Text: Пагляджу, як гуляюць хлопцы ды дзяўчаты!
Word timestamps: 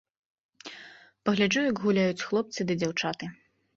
Пагляджу, 1.29 1.67
як 1.71 1.83
гуляюць 1.85 2.25
хлопцы 2.31 2.59
ды 2.71 2.81
дзяўчаты! 2.85 3.25